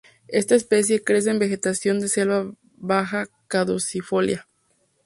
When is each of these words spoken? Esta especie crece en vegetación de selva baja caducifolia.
Esta 0.29 0.55
especie 0.55 1.03
crece 1.03 1.29
en 1.29 1.37
vegetación 1.37 1.99
de 1.99 2.07
selva 2.07 2.51
baja 2.75 3.27
caducifolia. 3.47 4.47